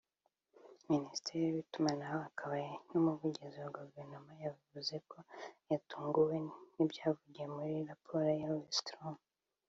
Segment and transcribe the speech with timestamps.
[0.91, 2.55] minisitiri w’itumanaho akaba
[2.91, 5.17] n’umuvugizi wa guverinoma yavuze ko
[5.69, 6.35] yatunguwe
[6.75, 9.15] n’ibyavuye muri iyi raporo ya Wallström